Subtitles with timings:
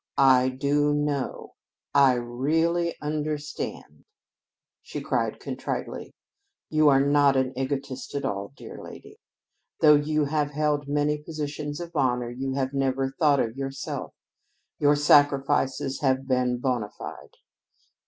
[0.17, 1.53] "I do know
[1.93, 4.05] I really understand,"
[4.81, 6.15] she cried contritely.
[6.71, 9.19] "You are not an egotist at all, dear lady.
[9.79, 14.15] Though you have held many positions of honor, you have never thought of yourself.
[14.79, 17.37] Your sacrifices have been bona fide.